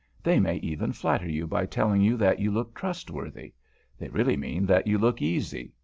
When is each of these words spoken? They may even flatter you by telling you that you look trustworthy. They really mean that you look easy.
They 0.23 0.39
may 0.39 0.55
even 0.61 0.93
flatter 0.93 1.29
you 1.29 1.45
by 1.45 1.67
telling 1.67 2.01
you 2.01 2.17
that 2.17 2.39
you 2.39 2.49
look 2.49 2.73
trustworthy. 2.73 3.53
They 3.99 4.09
really 4.09 4.35
mean 4.35 4.65
that 4.65 4.87
you 4.87 4.97
look 4.97 5.21
easy. 5.21 5.73